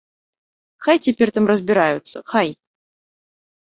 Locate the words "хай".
0.85-0.97, 2.35-2.47